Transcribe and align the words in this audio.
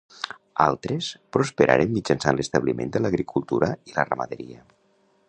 Altres 0.63 1.09
prosperaren 1.37 1.93
mitjançant 1.97 2.39
l'establiment 2.39 2.95
de 2.97 3.05
l'agricultura 3.05 3.71
i 3.93 3.97
la 3.99 4.07
ramaderia. 4.09 4.63